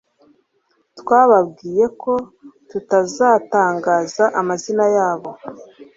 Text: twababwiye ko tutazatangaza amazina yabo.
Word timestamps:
twababwiye 0.99 1.85
ko 2.01 2.13
tutazatangaza 2.69 4.23
amazina 4.39 4.85
yabo. 4.95 5.29